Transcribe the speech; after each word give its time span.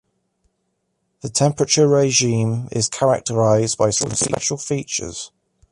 The 1.19 1.29
temperature 1.29 1.87
regime 1.87 2.69
is 2.71 2.89
characterized 2.89 3.77
by 3.77 3.91
some 3.91 4.09
special 4.15 4.57
features. 4.57 5.31